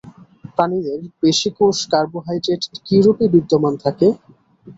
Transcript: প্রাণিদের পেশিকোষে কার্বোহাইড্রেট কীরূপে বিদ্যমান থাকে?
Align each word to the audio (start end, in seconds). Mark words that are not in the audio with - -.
প্রাণিদের 0.55 0.99
পেশিকোষে 1.19 1.85
কার্বোহাইড্রেট 1.93 2.63
কীরূপে 2.85 3.25
বিদ্যমান 3.33 3.73
থাকে? 3.83 4.07